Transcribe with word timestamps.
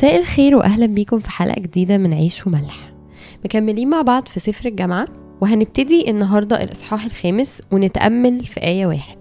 مساء 0.00 0.18
الخير 0.18 0.56
واهلا 0.56 0.86
بيكم 0.86 1.18
في 1.18 1.30
حلقة 1.30 1.60
جديدة 1.60 1.98
من 1.98 2.14
عيش 2.14 2.46
وملح. 2.46 2.92
مكملين 3.44 3.90
مع 3.90 4.02
بعض 4.02 4.28
في 4.28 4.40
سفر 4.40 4.68
الجامعة 4.68 5.06
وهنبتدي 5.40 6.10
النهارده 6.10 6.62
الإصحاح 6.62 7.04
الخامس 7.04 7.62
ونتأمل 7.72 8.44
في 8.44 8.62
آية 8.62 8.86
واحد. 8.86 9.18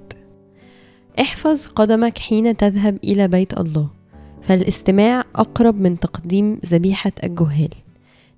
احفظ 1.19 1.65
قدمك 1.67 2.17
حين 2.17 2.57
تذهب 2.57 2.97
إلى 3.03 3.27
بيت 3.27 3.59
الله 3.59 3.89
فالاستماع 4.41 5.23
أقرب 5.35 5.81
من 5.81 5.99
تقديم 5.99 6.59
ذبيحة 6.65 7.11
الجهال 7.23 7.69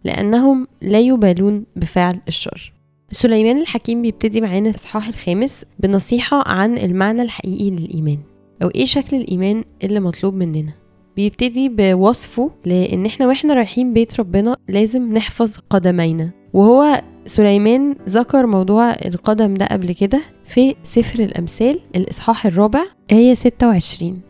لأنهم 0.03 0.67
لا 0.81 0.99
يبالون 0.99 1.65
بفعل 1.76 2.20
الشر. 2.27 2.73
سليمان 3.12 3.62
الحكيم 3.62 4.01
بيبتدي 4.01 4.41
معانا 4.41 4.70
الإصحاح 4.70 5.07
الخامس 5.07 5.65
بنصيحة 5.79 6.48
عن 6.48 6.77
المعنى 6.77 7.21
الحقيقي 7.21 7.70
للإيمان 7.70 8.20
أو 8.63 8.67
إيه 8.67 8.85
شكل 8.85 9.17
الإيمان 9.17 9.63
اللي 9.84 9.99
مطلوب 9.99 10.34
مننا. 10.34 10.80
بيبتدي 11.15 11.70
بوصفه 11.70 12.51
لإن 12.65 13.05
إحنا 13.05 13.27
وإحنا 13.27 13.53
رايحين 13.53 13.93
بيت 13.93 14.20
ربنا 14.20 14.57
لازم 14.70 15.13
نحفظ 15.13 15.57
قدمينا. 15.70 16.29
وهو 16.53 17.01
سليمان 17.25 17.95
ذكر 18.09 18.45
موضوع 18.45 18.91
القدم 18.91 19.53
ده 19.53 19.65
قبل 19.65 19.91
كده 19.91 20.21
في 20.45 20.75
سفر 20.84 21.23
الأمثال 21.23 21.79
الإصحاح 21.95 22.45
الرابع 22.45 22.84
آية 23.12 23.34
26 23.34 24.21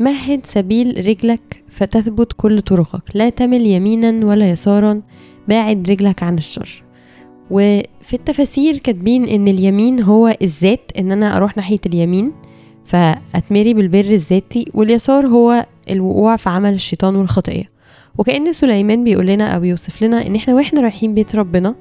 مهد 0.00 0.46
سبيل 0.46 1.06
رجلك 1.08 1.64
فتثبت 1.68 2.32
كل 2.36 2.60
طرقك. 2.60 3.02
لا 3.14 3.28
تمل 3.28 3.66
يمينا 3.66 4.26
ولا 4.26 4.50
يسارا 4.50 5.02
باعد 5.48 5.90
رجلك 5.90 6.22
عن 6.22 6.38
الشر. 6.38 6.82
وفي 7.50 8.14
التفاسير 8.14 8.78
كاتبين 8.78 9.24
إن 9.24 9.48
اليمين 9.48 10.02
هو 10.02 10.36
الذات 10.42 10.90
إن 10.98 11.12
أنا 11.12 11.36
أروح 11.36 11.56
ناحية 11.56 11.78
اليمين. 11.86 12.32
فأتمري 12.90 13.74
بالبر 13.74 13.98
الذاتي 14.00 14.64
واليسار 14.74 15.26
هو 15.26 15.66
الوقوع 15.90 16.36
في 16.36 16.50
عمل 16.50 16.74
الشيطان 16.74 17.16
والخطيه 17.16 17.64
وكأن 18.18 18.52
سليمان 18.52 19.04
بيقول 19.04 19.26
لنا 19.26 19.48
أو 19.56 19.64
يوصف 19.64 20.02
لنا 20.02 20.26
إن 20.26 20.36
إحنا 20.36 20.54
وإحنا 20.54 20.80
رايحين 20.80 21.14
بيت 21.14 21.36
ربنا 21.36 21.74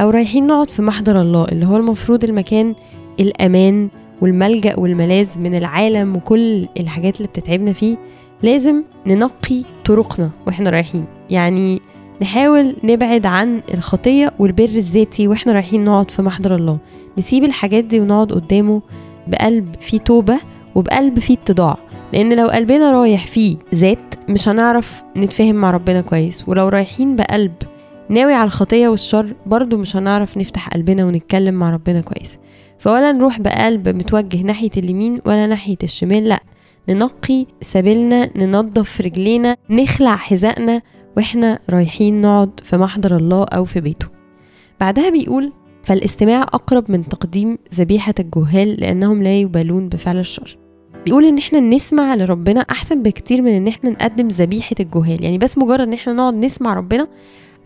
أو 0.00 0.10
رايحين 0.10 0.46
نقعد 0.46 0.70
في 0.70 0.82
محضر 0.82 1.20
الله 1.20 1.44
اللي 1.44 1.66
هو 1.66 1.76
المفروض 1.76 2.24
المكان 2.24 2.74
الأمان 3.20 3.88
والملجأ 4.20 4.78
والملاذ 4.78 5.38
من 5.38 5.54
العالم 5.54 6.16
وكل 6.16 6.68
الحاجات 6.80 7.16
اللي 7.16 7.28
بتتعبنا 7.28 7.72
فيه 7.72 7.96
لازم 8.42 8.82
ننقي 9.06 9.62
طرقنا 9.84 10.30
وإحنا 10.46 10.70
رايحين. 10.70 11.04
يعني 11.30 11.80
نحاول 12.22 12.76
نبعد 12.84 13.26
عن 13.26 13.60
الخطية 13.74 14.32
والبر 14.38 14.64
الذاتي 14.64 15.28
وإحنا 15.28 15.52
رايحين 15.52 15.84
نقعد 15.84 16.10
في 16.10 16.22
محضر 16.22 16.54
الله. 16.54 16.78
نسيب 17.18 17.44
الحاجات 17.44 17.84
دي 17.84 18.00
ونقعد 18.00 18.32
قدامه 18.32 18.82
بقلب 19.26 19.74
فيه 19.80 19.98
توبة 19.98 20.38
وبقلب 20.76 21.18
فيه 21.18 21.34
اتضاع 21.34 21.78
لأن 22.12 22.36
لو 22.36 22.48
قلبنا 22.48 22.92
رايح 22.92 23.26
فيه 23.26 23.56
ذات 23.74 24.14
مش 24.28 24.48
هنعرف 24.48 25.02
نتفاهم 25.16 25.54
مع 25.54 25.70
ربنا 25.70 26.00
كويس. 26.00 26.48
ولو 26.48 26.68
رايحين 26.68 27.16
بقلب 27.16 27.52
ناوي 28.08 28.32
على 28.32 28.46
الخطية 28.46 28.88
والشر 28.88 29.34
برضو 29.46 29.76
مش 29.76 29.96
هنعرف 29.96 30.38
نفتح 30.38 30.68
قلبنا 30.68 31.04
ونتكلم 31.04 31.54
مع 31.54 31.70
ربنا 31.70 32.00
كويس. 32.00 32.38
فولا 32.78 33.12
نروح 33.12 33.40
بقلب 33.40 33.88
متوجه 33.88 34.42
ناحية 34.42 34.70
اليمين 34.76 35.20
ولا 35.24 35.46
ناحية 35.46 35.76
الشمال 35.82 36.24
لأ. 36.24 36.40
ننقي 36.88 37.46
سبيلنا 37.60 38.38
ننظف 38.38 39.00
رجلينا 39.00 39.56
نخلع 39.70 40.16
حذائنا 40.16 40.82
وإحنا 41.16 41.58
رايحين 41.70 42.20
نقعد 42.20 42.60
في 42.64 42.76
محضر 42.76 43.16
الله 43.16 43.44
أو 43.44 43.64
في 43.64 43.80
بيته. 43.80 44.06
بعدها 44.80 45.10
بيقول 45.10 45.52
فالاستماع 45.82 46.42
أقرب 46.42 46.90
من 46.90 47.08
تقديم 47.08 47.58
ذبيحة 47.74 48.14
الجهال 48.20 48.80
لأنهم 48.80 49.22
لا 49.22 49.40
يبالون 49.40 49.88
بفعل 49.88 50.18
الشر. 50.18 50.58
بيقول 51.06 51.24
إن 51.24 51.38
إحنا 51.38 51.60
نسمع 51.60 52.14
لربنا 52.14 52.60
أحسن 52.60 53.02
بكتير 53.02 53.42
من 53.42 53.50
إن 53.52 53.68
إحنا 53.68 53.90
نقدم 53.90 54.28
ذبيحة 54.28 54.76
الجهال. 54.80 55.24
يعني 55.24 55.38
بس 55.38 55.58
مجرد 55.58 55.80
إن 55.80 55.92
إحنا 55.92 56.12
نقعد 56.12 56.34
نسمع 56.34 56.74
ربنا 56.74 57.08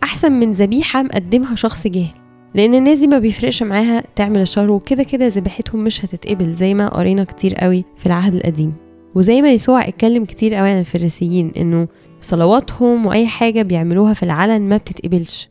أحسن 0.02 0.32
من 0.32 0.52
ذبيحة 0.52 1.02
مقدمها 1.02 1.54
شخص 1.54 1.86
جاهل. 1.86 2.14
لأن 2.54 2.74
الناس 2.74 2.98
دي 2.98 3.06
ما 3.06 3.18
بيفرقش 3.18 3.62
معاها 3.62 4.04
تعمل 4.16 4.40
الشر 4.40 4.70
وكده 4.70 5.02
كده 5.02 5.26
ذبيحتهم 5.26 5.84
مش 5.84 6.04
هتتقبل 6.04 6.54
زي 6.54 6.74
ما 6.74 6.88
قرينا 6.88 7.24
كتير 7.24 7.54
قوي 7.54 7.84
في 7.96 8.06
العهد 8.06 8.34
القديم. 8.34 8.72
وزي 9.14 9.42
ما 9.42 9.52
يسوع 9.52 9.88
اتكلم 9.88 10.24
كتير 10.24 10.54
قوي 10.54 10.68
عن 10.68 10.80
الفريسيين 10.80 11.52
إنه 11.56 11.88
صلواتهم 12.20 13.06
وأي 13.06 13.26
حاجة 13.26 13.62
بيعملوها 13.62 14.14
في 14.14 14.22
العلن 14.22 14.68
ما 14.68 14.76
بتتقبلش. 14.76 15.48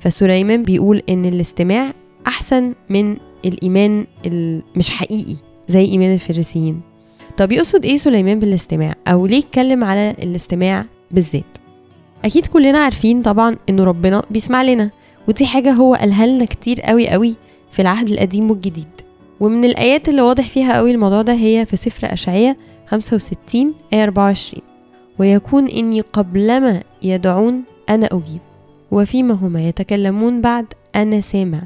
فسليمان 0.00 0.62
بيقول 0.62 1.02
إن 1.08 1.24
الاستماع 1.24 1.92
أحسن 2.26 2.74
من 2.90 3.16
الإيمان 3.44 4.06
المش 4.26 4.90
حقيقي 4.90 5.34
زي 5.68 5.84
إيمان 5.84 6.12
الفريسيين. 6.14 6.91
طب 7.36 7.52
يقصد 7.52 7.84
إيه 7.84 7.96
سليمان 7.96 8.38
بالاستماع؟ 8.38 8.94
أو 9.08 9.26
ليه 9.26 9.38
اتكلم 9.38 9.84
على 9.84 10.10
الاستماع 10.10 10.84
بالذات؟ 11.10 11.56
أكيد 12.24 12.46
كلنا 12.46 12.78
عارفين 12.78 13.22
طبعا 13.22 13.56
انه 13.68 13.84
ربنا 13.84 14.22
بيسمع 14.30 14.62
لنا 14.62 14.90
ودي 15.28 15.46
حاجة 15.46 15.72
هو 15.72 15.94
قالها 15.94 16.26
لنا 16.26 16.44
كتير 16.44 16.80
قوي 16.80 17.08
قوي 17.08 17.36
في 17.70 17.82
العهد 17.82 18.08
القديم 18.08 18.50
والجديد. 18.50 18.88
ومن 19.40 19.64
الآيات 19.64 20.08
اللي 20.08 20.22
واضح 20.22 20.48
فيها 20.48 20.76
قوي 20.76 20.90
الموضوع 20.90 21.22
ده 21.22 21.32
هي 21.32 21.66
في 21.66 21.76
سفر 21.76 22.12
أشعية 22.12 22.56
65 22.86 23.74
آية 23.92 24.02
24 24.02 24.62
ويكون 25.18 25.68
إني 25.68 26.00
قبلما 26.00 26.82
يدعون 27.02 27.62
أنا 27.88 28.06
أجيب 28.06 28.40
وفيما 28.90 29.34
هما 29.34 29.60
يتكلمون 29.68 30.40
بعد 30.40 30.66
أنا 30.96 31.20
سامع. 31.20 31.62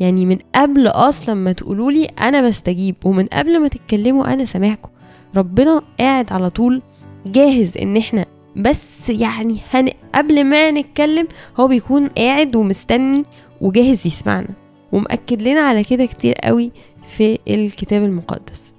يعني 0.00 0.26
من 0.26 0.38
قبل 0.54 0.86
أصلا 0.86 1.34
ما 1.34 1.52
تقولولي 1.52 2.04
أنا 2.04 2.42
بستجيب 2.48 2.94
ومن 3.04 3.26
قبل 3.26 3.60
ما 3.60 3.68
تتكلموا 3.68 4.32
أنا 4.32 4.44
سامعكم. 4.44 4.88
ربنا 5.36 5.82
قاعد 5.98 6.32
على 6.32 6.50
طول 6.50 6.82
جاهز 7.26 7.76
إن 7.78 7.96
إحنا 7.96 8.26
بس 8.56 9.10
يعني 9.10 9.58
هن... 9.70 9.88
قبل 10.14 10.44
ما 10.44 10.70
نتكلم 10.70 11.28
هو 11.60 11.68
بيكون 11.68 12.08
قاعد 12.08 12.56
ومستني 12.56 13.22
وجاهز 13.60 14.06
يسمعنا. 14.06 14.48
ومأكد 14.92 15.42
لنا 15.42 15.60
على 15.60 15.84
كده 15.84 16.06
كتير 16.06 16.34
قوي 16.34 16.72
في 17.08 17.38
الكتاب 17.48 18.02
المقدس. 18.02 18.74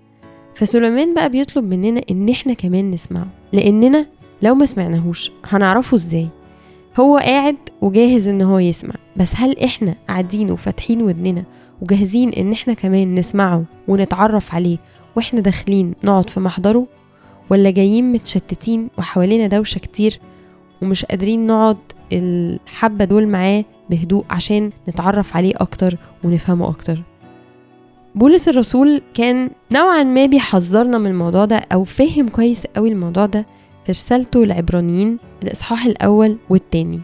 فسليمان 0.56 1.14
بقى 1.14 1.30
بيطلب 1.30 1.66
مننا 1.74 2.02
إن 2.12 2.30
إحنا 2.30 2.54
كمان 2.54 2.92
نسمعه. 2.92 3.28
لأننا 3.54 4.06
لو 4.42 4.56
ما 4.56 4.66
سمعناهوش 4.66 5.32
هنعرفه 5.46 5.96
إزاي؟ 5.96 6.28
هو 7.00 7.18
قاعد 7.18 7.56
وجاهز 7.82 8.28
إن 8.28 8.42
هو 8.42 8.60
يسمع. 8.60 8.96
بس 9.18 9.34
هل 9.36 9.60
إحنا 9.60 9.96
قاعدين 10.08 10.52
وفاتحين 10.52 11.02
ودننا 11.02 11.44
وجاهزين 11.82 12.30
إن 12.30 12.52
إحنا 12.52 12.74
كمان 12.74 13.16
نسمعه 13.16 13.64
ونتعرف 13.88 14.56
عليه 14.56 14.78
وإحنا 15.16 15.40
داخلين 15.40 15.94
نقعد 16.04 16.30
في 16.30 16.40
محضره 16.40 16.88
ولا 17.50 17.72
جايين 17.72 18.12
متشتتين 18.12 18.90
وحوالينا 18.98 19.48
دوشة 19.48 19.80
كتير 19.80 20.20
ومش 20.82 21.06
قادرين 21.06 21.48
نقعد 21.48 21.78
الحبة 22.12 23.06
دول 23.06 23.28
معاه 23.28 23.66
بهدوء 23.90 24.26
عشان 24.30 24.72
نتعرف 24.90 25.38
عليه 25.38 25.54
أكتر 25.58 25.98
ونفهمه 26.24 26.70
أكتر. 26.70 27.02
بولس 28.16 28.50
الرسول 28.50 29.02
كان 29.14 29.50
نوعا 29.72 30.04
ما 30.04 30.26
بيحذرنا 30.26 30.98
من 30.98 31.08
الموضوع 31.08 31.46
ده 31.46 31.62
أو 31.74 31.84
فهم 31.84 32.28
كويس 32.28 32.66
قوي 32.76 32.90
الموضوع 32.90 33.26
ده 33.26 33.46
في 33.86 33.92
رسالته 33.92 34.44
العبرانيين 34.44 35.18
الإصحاح 35.44 35.86
الأول 35.86 36.38
والتاني. 36.50 37.02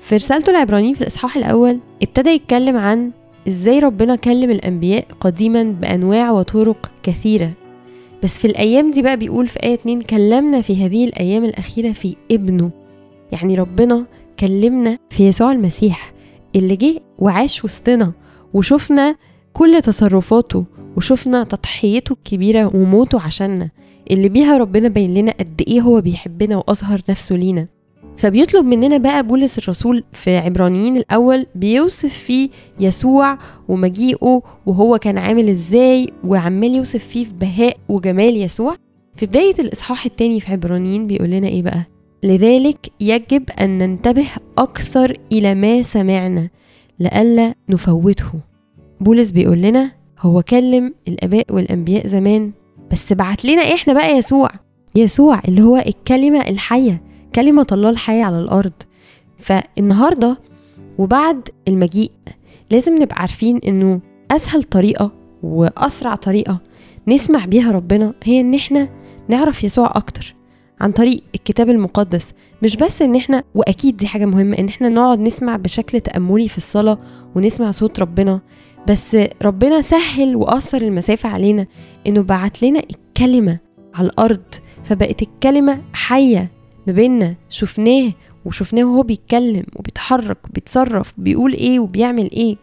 في 0.00 0.16
رسالته 0.16 0.50
العبرانيين 0.50 0.94
في 0.94 1.00
الإصحاح 1.00 1.36
الأول 1.36 1.80
ابتدى 2.02 2.30
يتكلم 2.30 2.76
عن 2.76 3.10
إزاي 3.48 3.78
ربنا 3.78 4.16
كلم 4.16 4.50
الأنبياء 4.50 5.06
قديما 5.20 5.62
بأنواع 5.62 6.30
وطرق 6.30 6.90
كثيرة. 7.02 7.52
بس 8.22 8.38
في 8.38 8.44
الأيام 8.44 8.90
دي 8.90 9.02
بقى 9.02 9.16
بيقول 9.16 9.46
في 9.46 9.62
آية 9.62 9.74
2 9.74 10.00
كلمنا 10.00 10.60
في 10.60 10.84
هذه 10.86 11.04
الأيام 11.04 11.44
الأخيرة 11.44 11.92
في 11.92 12.16
ابنه. 12.30 12.70
يعني 13.32 13.54
ربنا 13.54 14.04
كلمنا 14.38 14.98
في 15.10 15.28
يسوع 15.28 15.52
المسيح 15.52 16.12
اللي 16.56 16.76
جه 16.76 17.00
وعاش 17.18 17.64
وسطنا 17.64 18.12
وشفنا 18.54 19.16
كل 19.52 19.82
تصرفاته 19.82 20.64
وشفنا 20.96 21.44
تضحيته 21.44 22.12
الكبيرة 22.12 22.76
وموته 22.76 23.20
عشاننا. 23.20 23.70
اللي 24.10 24.28
بيها 24.28 24.58
ربنا 24.58 24.88
بين 24.88 25.14
لنا 25.14 25.34
قد 25.40 25.62
إيه 25.68 25.80
هو 25.80 26.00
بيحبنا 26.00 26.56
وأظهر 26.56 27.00
نفسه 27.08 27.36
لينا. 27.36 27.66
فبيطلب 28.18 28.64
مننا 28.64 28.96
بقى 28.98 29.26
بولس 29.26 29.58
الرسول 29.58 30.04
في 30.12 30.36
عبرانيين 30.36 30.96
الأول 30.96 31.46
بيوصف 31.54 32.12
فيه 32.14 32.48
يسوع 32.80 33.38
ومجيئه 33.68 34.42
وهو 34.66 34.98
كان 34.98 35.18
عامل 35.18 35.48
إزاي 35.48 36.06
وعمال 36.24 36.74
يوصف 36.74 37.04
فيه 37.04 37.24
في 37.24 37.34
بهاء 37.34 37.76
وجمال 37.88 38.36
يسوع. 38.36 38.76
في 39.16 39.26
بداية 39.26 39.54
الإصحاح 39.58 40.04
التاني 40.06 40.40
في 40.40 40.52
عبرانيين 40.52 41.06
بيقول 41.06 41.30
لنا 41.30 41.48
إيه 41.48 41.62
بقى؟ 41.62 41.84
لذلك 42.22 42.86
يجب 43.00 43.50
أن 43.60 43.78
ننتبه 43.78 44.26
أكثر 44.58 45.16
إلى 45.32 45.54
ما 45.54 45.82
سمعنا 45.82 46.48
لئلا 47.00 47.54
نفوته. 47.68 48.30
بولس 49.00 49.30
بيقول 49.30 49.58
لنا 49.58 49.92
هو 50.20 50.42
كلم 50.42 50.94
الآباء 51.08 51.44
والأنبياء 51.50 52.06
زمان 52.06 52.52
بس 52.92 53.12
بعت 53.12 53.44
لنا 53.44 53.62
إحنا 53.74 53.92
بقى 53.92 54.10
يسوع 54.16 54.48
يسوع 54.94 55.40
اللي 55.48 55.62
هو 55.62 55.76
الكلمة 55.76 56.40
الحية. 56.40 57.02
كلمة 57.36 57.66
الله 57.72 57.90
الحية 57.90 58.24
على 58.24 58.40
الأرض. 58.40 58.72
فالنهاردة 59.38 60.38
وبعد 60.98 61.48
المجيء 61.68 62.10
لازم 62.70 63.02
نبقى 63.02 63.16
عارفين 63.20 63.56
إنه 63.66 64.00
أسهل 64.30 64.62
طريقة 64.62 65.12
وأسرع 65.42 66.14
طريقة 66.14 66.60
نسمع 67.08 67.44
بيها 67.44 67.72
ربنا 67.72 68.14
هي 68.24 68.40
إن 68.40 68.54
إحنا 68.54 68.88
نعرف 69.28 69.64
يسوع 69.64 69.86
أكتر 69.94 70.34
عن 70.80 70.92
طريق 70.92 71.22
الكتاب 71.34 71.70
المقدس. 71.70 72.32
مش 72.62 72.76
بس 72.76 73.02
إن 73.02 73.16
إحنا 73.16 73.44
وأكيد 73.54 73.96
دي 73.96 74.06
حاجة 74.06 74.24
مهمة 74.24 74.58
إن 74.58 74.68
إحنا 74.68 74.88
نقعد 74.88 75.20
نسمع 75.20 75.56
بشكل 75.56 76.00
تأملي 76.00 76.48
في 76.48 76.56
الصلاة 76.58 76.98
ونسمع 77.34 77.70
صوت 77.70 78.00
ربنا. 78.00 78.40
بس 78.88 79.16
ربنا 79.42 79.80
سهل 79.80 80.36
وقصر 80.36 80.78
المسافة 80.78 81.28
علينا 81.28 81.66
إنه 82.06 82.22
بعت 82.22 82.62
لنا 82.62 82.80
الكلمة 82.90 83.58
على 83.94 84.06
الأرض. 84.06 84.44
فبقت 84.84 85.22
الكلمة 85.22 85.82
حية. 85.92 86.55
ما 86.86 86.92
بيننا. 86.92 87.34
شفناه 87.48 88.12
وشفناه 88.44 88.84
وهو 88.84 89.02
بيتكلم 89.02 89.64
وبيتحرك 89.76 90.38
وبيتصرف 90.48 91.12
بيقول 91.18 91.52
إيه 91.52 91.80
وبيعمل 91.80 92.30
إيه. 92.32 92.56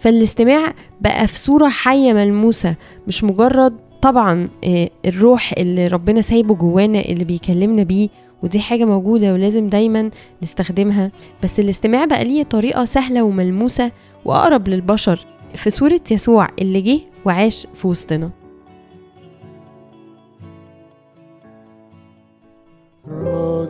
فالاستماع 0.00 0.74
بقى 1.00 1.26
في 1.26 1.38
صورة 1.38 1.68
حية 1.68 2.12
ملموسة 2.12 2.76
مش 3.08 3.24
مجرد 3.24 3.76
طبعا 4.02 4.48
آه، 4.64 4.90
الروح 5.06 5.52
اللي 5.58 5.86
ربنا 5.88 6.20
سايبه 6.20 6.54
جوانا 6.54 7.00
اللي 7.00 7.24
بيكلمنا 7.24 7.82
بيه 7.82 8.08
ودي 8.42 8.60
حاجة 8.60 8.84
موجودة 8.84 9.32
ولازم 9.32 9.66
دايما 9.66 10.10
نستخدمها. 10.42 11.12
بس 11.42 11.60
الاستماع 11.60 12.04
بقى 12.04 12.24
ليه 12.24 12.42
طريقة 12.42 12.84
سهلة 12.84 13.22
وملموسة 13.22 13.92
وأقرب 14.24 14.68
للبشر. 14.68 15.20
في 15.54 15.70
صورة 15.70 16.00
يسوع 16.10 16.46
اللي 16.60 16.80
جه 16.80 17.00
وعاش 17.24 17.66
في 17.74 17.86
وسطنا. 17.86 18.30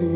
بولس 0.03 0.11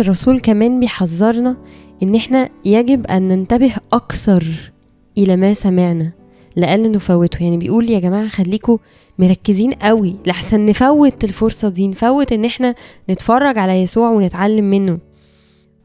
الرسول 0.00 0.40
كمان 0.40 0.80
بيحذرنا 0.80 1.56
إن 2.02 2.14
إحنا 2.14 2.48
يجب 2.64 3.06
أن 3.06 3.28
ننتبه 3.28 3.74
أكثر 3.92 4.72
إلى 5.18 5.36
ما 5.36 5.54
سمعنا. 5.54 6.25
لألا 6.56 6.88
نفوته. 6.88 7.42
يعني 7.42 7.56
بيقول 7.56 7.90
يا 7.90 7.98
جماعة 7.98 8.28
خليكوا 8.28 8.78
مركزين 9.18 9.72
قوي 9.72 10.16
لحسن 10.26 10.66
نفوت 10.66 11.24
الفرصة 11.24 11.68
دي 11.68 11.88
نفوت 11.88 12.32
إن 12.32 12.44
إحنا 12.44 12.74
نتفرج 13.10 13.58
على 13.58 13.82
يسوع 13.82 14.10
ونتعلم 14.10 14.64
منه. 14.64 14.98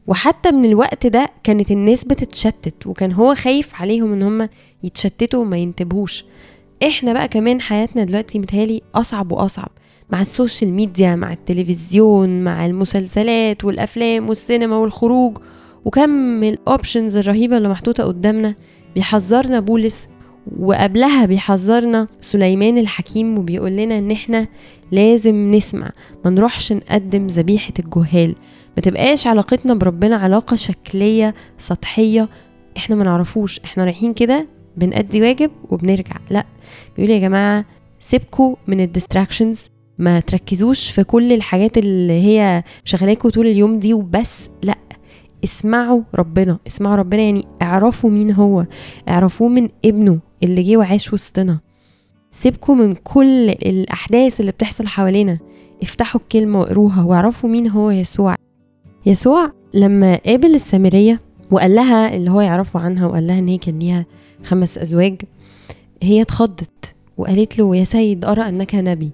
وحتى 0.06 0.50
من 0.50 0.64
الوقت 0.64 1.06
ده 1.06 1.28
كانت 1.44 1.70
الناس 1.70 2.04
بتتشتت 2.04 2.86
وكان 2.86 3.12
هو 3.12 3.34
خايف 3.34 3.74
عليهم 3.74 4.12
إن 4.12 4.22
هم 4.22 4.48
يتشتتوا 4.82 5.40
وما 5.40 5.56
ينتبهوش. 5.56 6.24
إحنا 6.86 7.12
بقى 7.12 7.28
كمان 7.28 7.60
حياتنا 7.60 8.04
دلوقتي 8.04 8.38
متهيألي 8.38 8.82
أصعب 8.94 9.32
وأصعب 9.32 9.68
مع 10.10 10.20
ال 10.20 10.27
social 10.27 10.72
media 10.72 11.14
مع 11.14 11.32
التلفزيون 11.32 12.44
مع 12.44 12.66
المسلسلات 12.66 13.64
والأفلام 13.64 14.28
والسينما 14.28 14.76
والخروج. 14.76 15.38
وكم 15.84 16.44
ال 16.44 16.53
options 16.53 17.16
الرهيبة 17.16 17.56
اللي 17.56 17.68
محطوطة 17.68 18.04
قدامنا. 18.04 18.54
بيحذرنا 18.94 19.60
بولس 19.60 20.08
وقبلها 20.58 21.26
بيحذرنا 21.26 22.06
سليمان 22.20 22.78
الحكيم 22.78 23.38
وبيقول 23.38 23.70
لنا 23.70 23.98
إن 23.98 24.10
إحنا 24.10 24.46
لازم 24.92 25.50
نسمع 25.54 25.90
ما 26.24 26.30
نروحش 26.30 26.72
نقدم 26.72 27.26
ذبيحة 27.26 27.72
الجهال. 27.78 28.34
ما 28.76 28.82
تبقاش 28.82 29.26
علاقتنا 29.26 29.74
بربنا 29.74 30.16
علاقة 30.16 30.56
شكلية 30.56 31.34
سطحية. 31.58 32.28
إحنا 32.76 32.96
ما 32.96 33.04
نعرفوش 33.04 33.60
إحنا 33.60 33.84
رايحين 33.84 34.14
كده 34.14 34.46
بنأدي 34.76 35.20
واجب 35.22 35.50
وبنرجع. 35.70 36.16
لا 36.30 36.46
بيقول 36.96 37.10
يا 37.10 37.18
جماعة 37.18 37.64
سيبكوا 37.98 38.56
من 38.66 38.80
الديستراكشنز 38.80 39.60
ما 39.98 40.20
تركزوش 40.20 40.90
في 40.90 41.04
كل 41.04 41.32
الحاجات 41.32 41.78
اللي 41.78 42.12
هي 42.22 42.62
شغلاكوا 42.84 43.30
طول 43.30 43.46
اليوم 43.46 43.78
دي 43.78 43.94
وبس. 43.94 44.48
لا 44.62 44.78
اسمعوا 45.44 46.02
ربنا 46.14 46.58
اسمعوا 46.66 46.96
ربنا 46.96 47.22
يعني 47.22 47.44
اعرفوا 47.62 48.10
مين 48.10 48.32
هو 48.32 48.66
اعرفوه 49.08 49.48
من 49.48 49.68
ابنه 49.84 50.18
اللي 50.42 50.62
جه 50.62 50.76
وعاش 50.76 51.12
وسطنا. 51.12 51.60
سيبكوا 52.30 52.74
من 52.74 52.94
كل 52.94 53.50
الاحداث 53.50 54.40
اللي 54.40 54.52
بتحصل 54.52 54.86
حوالينا. 54.86 55.38
افتحوا 55.82 56.20
الكلمة 56.20 56.60
واقروها 56.60 57.02
واعرفوا 57.02 57.50
مين 57.50 57.70
هو 57.70 57.90
يسوع. 57.90 58.34
يسوع 59.06 59.52
لما 59.74 60.16
قابل 60.16 60.54
السامرية 60.54 61.20
وقال 61.50 61.74
لها 61.74 62.14
اللي 62.14 62.30
هو 62.30 62.40
يعرفه 62.40 62.80
عنها 62.80 63.06
وقال 63.06 63.26
لها 63.26 63.38
إن 63.38 63.48
هي 63.48 63.58
كان 63.58 63.78
ليها 63.78 64.06
خمس 64.44 64.78
أزواج 64.78 65.22
هي 66.02 66.22
اتخضت 66.22 66.94
وقالت 67.16 67.58
له 67.58 67.76
يا 67.76 67.84
سيد 67.84 68.24
أرى 68.24 68.48
أنك 68.48 68.74
نبي. 68.74 69.10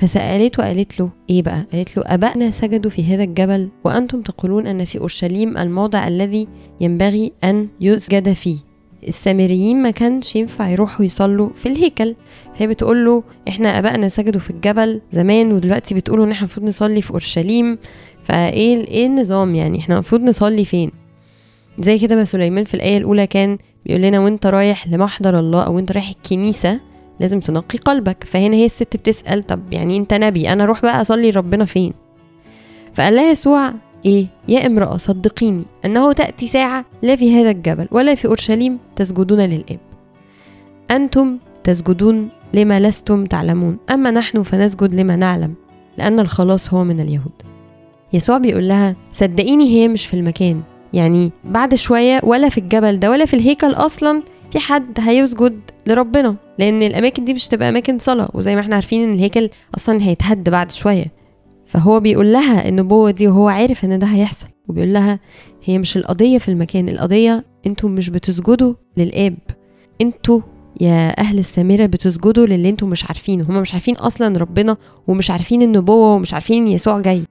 فسألته 0.00 0.62
وقالت 0.62 1.00
له 1.00 1.10
إيه 1.30 1.42
بقى؟ 1.42 1.66
قالت 1.72 1.96
له 1.96 2.02
ابائنا 2.06 2.50
سجدوا 2.50 2.90
في 2.90 3.04
هذا 3.04 3.22
الجبل 3.22 3.68
وأنتم 3.84 4.22
تقولون 4.22 4.66
أن 4.66 4.84
في 4.84 4.98
أورشليم 4.98 5.58
الموضع 5.58 6.08
الذي 6.08 6.48
ينبغي 6.80 7.32
أن 7.44 7.68
يسجد 7.80 8.32
فيه. 8.32 8.56
السامريين 9.08 9.82
ما 9.82 9.90
كانش 9.90 10.36
ينفع 10.36 10.68
يروحوا 10.68 11.04
يصلوا 11.04 11.48
في 11.54 11.66
الهيكل. 11.68 12.14
فهي 12.54 12.66
بتقول 12.66 13.04
له 13.04 13.22
إحنا 13.48 13.78
ابائنا 13.78 14.08
سجدوا 14.08 14.40
في 14.40 14.50
الجبل 14.50 15.00
زمان 15.12 15.52
ودلوقتي 15.52 15.94
بتقولوا 15.94 16.24
إن 16.26 16.30
إحنا 16.30 16.40
المفروض 16.46 16.66
نصلي 16.66 17.02
في 17.02 17.10
أورشليم. 17.10 17.78
فإيه 18.22 18.84
إيه 18.84 19.06
النظام 19.06 19.54
يعني؟ 19.54 19.78
إحنا 19.78 19.94
المفروض 19.94 20.20
نصلي 20.22 20.64
فين؟ 20.64 20.90
زي 21.78 21.98
كده 21.98 22.16
ما 22.16 22.24
سليمان 22.24 22.64
في 22.64 22.74
الآية 22.74 22.98
الأولى 22.98 23.26
كان 23.26 23.58
بيقول 23.86 24.02
لنا 24.02 24.20
وأنت 24.20 24.46
رايح 24.46 24.88
لمحضر 24.88 25.38
الله 25.38 25.62
أو 25.62 25.78
انت 25.78 25.92
رايح 25.92 26.08
الكنيسة 26.08 26.80
لازم 27.20 27.40
تنقي 27.40 27.78
قلبك. 27.78 28.24
فهنا 28.24 28.56
هي 28.56 28.66
الست 28.66 28.96
بتسأل 28.96 29.42
طب 29.42 29.72
يعني 29.72 29.96
أنت 29.96 30.14
نبي 30.14 30.52
أنا 30.52 30.64
أروح 30.64 30.82
بقى 30.82 31.00
أصلي 31.00 31.30
ربنا 31.30 31.64
فين؟ 31.64 31.92
فقال 32.94 33.14
لها 33.14 33.30
يسوع 33.30 33.72
إيه؟ 34.06 34.26
يا 34.48 34.66
امرأة 34.66 34.96
صدقيني 34.96 35.64
أنه 35.84 36.12
تأتي 36.12 36.46
ساعة 36.48 36.84
لا 37.02 37.16
في 37.16 37.34
هذا 37.40 37.50
الجبل 37.50 37.88
ولا 37.90 38.14
في 38.14 38.28
أورشليم 38.28 38.78
تسجدون 38.96 39.40
للآب. 39.40 39.78
أنتم 40.90 41.38
تسجدون 41.64 42.28
لما 42.54 42.80
لستم 42.80 43.24
تعلمون 43.24 43.76
أما 43.90 44.10
نحن 44.10 44.42
فنسجد 44.42 44.94
لما 44.94 45.16
نعلم 45.16 45.54
لأن 45.98 46.20
الخلاص 46.20 46.74
هو 46.74 46.84
من 46.84 47.00
اليهود. 47.00 47.32
يسوع 48.12 48.38
بيقول 48.38 48.68
لها 48.68 48.96
صدقيني 49.12 49.64
هي 49.64 49.88
مش 49.88 50.06
في 50.06 50.14
المكان. 50.14 50.62
يعني 50.92 51.32
بعد 51.44 51.74
شوية 51.74 52.20
ولا 52.22 52.48
في 52.48 52.58
الجبل 52.58 52.98
ده 52.98 53.10
ولا 53.10 53.24
في 53.24 53.34
الهيكل 53.34 53.72
أصلا 53.72 54.22
في 54.52 54.58
حد 54.58 54.98
هيسجد 55.00 55.60
لربنا. 55.86 56.36
لأن 56.58 56.82
الأماكن 56.82 57.24
دي 57.24 57.34
مش 57.34 57.48
تبقى 57.48 57.68
أماكن 57.68 57.98
صلاة 57.98 58.30
وزي 58.34 58.54
ما 58.54 58.60
إحنا 58.60 58.74
عارفين 58.74 59.02
إن 59.02 59.14
الهيكل 59.14 59.50
أصلا 59.76 60.02
هيتهد 60.02 60.50
بعد 60.50 60.70
شوية. 60.70 61.12
فهو 61.66 62.00
بيقول 62.00 62.32
لها 62.32 62.68
النبوه 62.68 63.10
دي 63.10 63.28
وهو 63.28 63.48
عارف 63.48 63.84
إن 63.84 63.98
ده 63.98 64.06
هيحصل 64.06 64.48
وبيقول 64.68 64.92
لها 64.92 65.20
هي 65.64 65.78
مش 65.78 65.96
القضية 65.96 66.38
في 66.38 66.48
المكان 66.48 66.88
القضية 66.88 67.44
أنتوا 67.66 67.88
مش 67.88 68.10
بتسجدوا 68.10 68.74
للآب. 68.96 69.38
أنتوا 70.00 70.40
يا 70.80 71.20
أهل 71.20 71.38
السامره 71.38 71.86
بتسجدوا 71.86 72.46
للي 72.46 72.68
أنتوا 72.68 72.88
مش 72.88 73.04
عارفينه. 73.04 73.44
هما 73.48 73.60
مش 73.60 73.72
عارفين 73.72 73.96
أصلا 73.96 74.38
ربنا 74.38 74.76
ومش 75.08 75.30
عارفين 75.30 75.62
النبوه 75.62 76.14
ومش 76.14 76.34
عارفين 76.34 76.68
يسوع 76.68 77.00
جاي. 77.00 77.22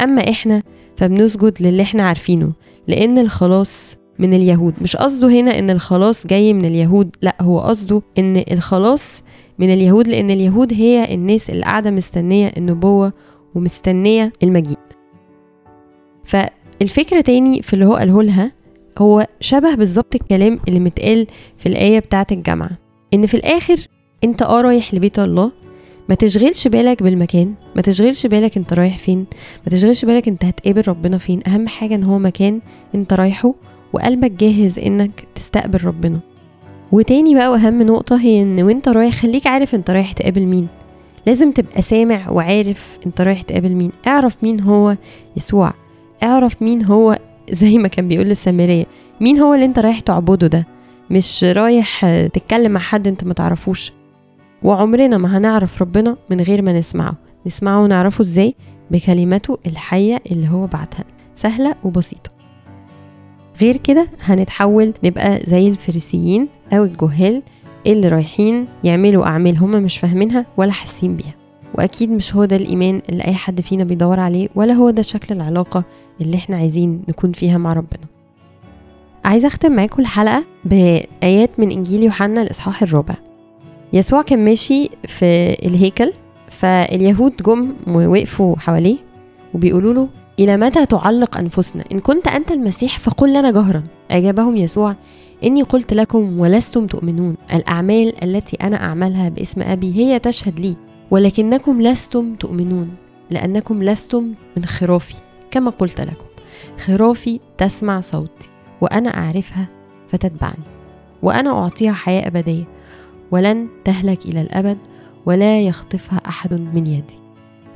أما 0.00 0.30
إحنا 0.30 0.62
فبنسجد 0.96 1.62
للي 1.62 1.82
إحنا 1.82 2.02
عارفينه 2.02 2.52
لأن 2.88 3.18
الخلاص 3.18 3.96
من 4.18 4.34
اليهود. 4.34 4.74
مش 4.82 4.96
قصده 4.96 5.28
هنا 5.28 5.58
إن 5.58 5.70
الخلاص 5.70 6.26
جاي 6.26 6.52
من 6.52 6.64
اليهود 6.64 7.16
لأ 7.22 7.36
هو 7.40 7.60
قصده 7.60 8.02
إن 8.18 8.44
الخلاص 8.50 9.22
من 9.58 9.72
اليهود 9.72 10.08
لأن 10.08 10.30
اليهود 10.30 10.72
هي 10.74 11.14
الناس 11.14 11.50
اللي 11.50 11.62
قاعدة 11.62 11.90
مستنية 11.90 12.52
النبوة 12.56 13.12
ومستنية 13.54 14.32
المجيء. 14.42 14.78
فالفكرة 16.24 17.20
تاني 17.20 17.62
في 17.62 17.74
اللي 17.74 17.84
هو 17.84 17.94
قاله 17.94 18.22
لها 18.22 18.52
هو 18.98 19.26
شبه 19.40 19.74
بالظبط 19.74 20.14
الكلام 20.14 20.60
اللي 20.68 20.80
متقال 20.80 21.26
في 21.56 21.66
الآية 21.66 21.98
بتاعة 21.98 22.26
الجامعة. 22.32 22.70
إن 23.14 23.26
في 23.26 23.34
الآخر 23.34 23.76
أنت 24.24 24.42
آه 24.42 24.60
رايح 24.60 24.94
لبيت 24.94 25.18
الله 25.18 25.52
ما 26.08 26.14
تشغلش 26.14 26.68
بالك 26.68 27.02
بالمكان 27.02 27.54
ما 27.76 27.82
تشغلش 27.82 28.26
بالك 28.26 28.56
أنت 28.56 28.72
رايح 28.72 28.98
فين 28.98 29.18
ما 29.66 29.70
تشغلش 29.70 30.04
بالك 30.04 30.28
أنت 30.28 30.44
هتقابل 30.44 30.88
ربنا 30.88 31.18
فين. 31.18 31.40
أهم 31.46 31.68
حاجة 31.68 31.94
إن 31.94 32.04
هو 32.04 32.18
مكان 32.18 32.60
أنت 32.94 33.12
رايحه 33.12 33.54
وقلبك 33.92 34.30
جاهز 34.30 34.78
إنك 34.78 35.24
تستقبل 35.34 35.84
ربنا. 35.84 36.20
وتاني 36.92 37.34
بقى 37.34 37.50
وأهم 37.50 37.82
نقطة 37.82 38.20
هي 38.20 38.42
إن 38.42 38.62
وأنت 38.62 38.88
رايح 38.88 39.14
خليك 39.14 39.46
عارف 39.46 39.74
أنت 39.74 39.90
رايح 39.90 40.12
تقابل 40.12 40.46
مين. 40.46 40.68
لازم 41.26 41.52
تبقى 41.52 41.82
سامع 41.82 42.30
وعارف 42.30 42.98
أنت 43.06 43.20
رايح 43.20 43.42
تقابل 43.42 43.70
مين. 43.74 43.90
اعرف 44.06 44.44
مين 44.44 44.60
هو 44.60 44.96
يسوع. 45.36 45.72
اعرف 46.22 46.62
مين 46.62 46.84
هو 46.84 47.18
زي 47.50 47.78
ما 47.78 47.88
كان 47.88 48.08
بيقول 48.08 48.26
للسامرية 48.26 48.86
مين 49.20 49.38
هو 49.38 49.54
اللي 49.54 49.64
أنت 49.64 49.78
رايح 49.78 50.00
تعبده 50.00 50.46
ده؟ 50.46 50.66
مش 51.10 51.44
رايح 51.44 52.06
تتكلم 52.26 52.72
مع 52.72 52.80
حد 52.80 53.08
أنت 53.08 53.24
ما 53.24 53.34
تعرفوش. 53.34 53.92
وعمرنا 54.62 55.18
ما 55.18 55.38
هنعرف 55.38 55.82
ربنا 55.82 56.16
من 56.30 56.40
غير 56.40 56.62
ما 56.62 56.78
نسمعه. 56.78 57.14
نسمعه 57.46 57.82
ونعرفه 57.82 58.22
إزاي؟ 58.22 58.54
بكلماته 58.90 59.58
الحية 59.66 60.22
اللي 60.30 60.48
هو 60.48 60.66
بعتها. 60.66 61.04
سهلة 61.34 61.74
وبسيطة. 61.84 62.37
غير 63.60 63.76
كده 63.76 64.08
هنتحول 64.20 64.92
نبقى 65.04 65.40
زي 65.44 65.68
الفريسيين 65.68 66.48
أو 66.72 66.84
الجهال 66.84 67.42
اللي 67.86 68.08
رايحين 68.08 68.66
يعملوا 68.84 69.26
أعمال 69.26 69.58
هما 69.58 69.80
مش 69.80 69.98
فاهمينها 69.98 70.46
ولا 70.56 70.72
حاسين 70.72 71.16
بيها. 71.16 71.34
وأكيد 71.74 72.10
مش 72.10 72.34
هو 72.34 72.44
ده 72.44 72.56
الإيمان 72.56 73.02
اللي 73.08 73.24
أي 73.24 73.34
حد 73.34 73.60
فينا 73.60 73.84
بيدور 73.84 74.20
عليه 74.20 74.48
ولا 74.54 74.72
هو 74.72 74.90
ده 74.90 75.02
شكل 75.02 75.34
العلاقة 75.34 75.84
اللي 76.20 76.36
إحنا 76.36 76.56
عايزين 76.56 77.02
نكون 77.08 77.32
فيها 77.32 77.58
مع 77.58 77.72
ربنا. 77.72 78.04
عايزة 79.24 79.48
أختم 79.48 79.72
معاكم 79.72 80.02
الحلقة 80.02 80.44
بآيات 80.64 81.50
من 81.58 81.70
إنجيل 81.70 82.02
يوحنا 82.02 82.42
الإصحاح 82.42 82.82
الرابع. 82.82 83.14
يسوع 83.92 84.22
كان 84.22 84.44
ماشي 84.44 84.90
في 85.06 85.56
الهيكل 85.66 86.12
فاليهود 86.48 87.32
جم 87.46 87.72
ووقفوا 87.86 88.56
حواليه 88.56 88.96
وبيقولوا 89.54 89.94
له 89.94 90.08
إلى 90.38 90.56
متى 90.56 90.86
تعلق 90.86 91.38
أنفسنا؟ 91.38 91.84
إن 91.92 91.98
كنت 91.98 92.28
أنت 92.28 92.52
المسيح 92.52 92.98
فقل 92.98 93.30
لنا 93.30 93.50
جهرا. 93.50 93.84
أجابهم 94.10 94.56
يسوع 94.56 94.96
إني 95.44 95.62
قلت 95.62 95.94
لكم 95.94 96.40
ولستم 96.40 96.86
تؤمنون. 96.86 97.36
الأعمال 97.54 98.24
التي 98.24 98.56
أنا 98.56 98.84
أعملها 98.84 99.28
باسم 99.28 99.62
أبي 99.62 99.94
هي 99.94 100.18
تشهد 100.18 100.60
لي 100.60 100.76
ولكنكم 101.10 101.82
لستم 101.82 102.34
تؤمنون 102.34 102.94
لأنكم 103.30 103.82
لستم 103.82 104.34
من 104.56 104.64
خرافي 104.64 105.14
كما 105.50 105.70
قلت 105.70 106.00
لكم. 106.00 106.26
خرافي 106.78 107.40
تسمع 107.58 108.00
صوتي 108.00 108.48
وأنا 108.80 109.10
أعرفها 109.10 109.68
فتتبعني 110.08 110.64
وأنا 111.22 111.50
أعطيها 111.50 111.92
حياة 111.92 112.26
أبدية. 112.26 112.64
ولن 113.30 113.68
تهلك 113.84 114.26
إلى 114.26 114.40
الأبد 114.40 114.78
ولا 115.26 115.60
يخطفها 115.60 116.20
أحد 116.28 116.54
من 116.54 116.86
يدي. 116.86 117.18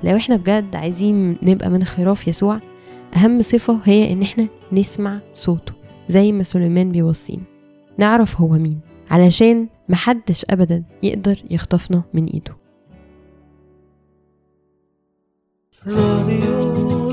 لو 0.04 0.16
إحنا 0.16 0.36
بجد 0.36 0.76
عايزين 0.76 1.36
نبقى 1.42 1.70
من 1.70 1.84
خراف 1.84 2.28
يسوع 2.28 2.60
أهم 3.16 3.42
صفة 3.42 3.80
هي 3.84 4.12
إن 4.12 4.22
إحنا 4.22 4.48
نسمع 4.72 5.20
صوته 5.34 5.72
زي 6.08 6.32
ما 6.32 6.42
سليمان 6.42 6.88
بيوصينا. 6.88 7.42
نعرف 7.98 8.40
هو 8.40 8.48
مين 8.48 8.80
علشان 9.10 9.68
محدش 9.88 10.44
أبدا 10.50 10.82
يقدر 11.02 11.38
يخطفنا 11.50 12.02
من 12.14 12.24
إيده. 12.24 12.56
راديو 15.86 17.10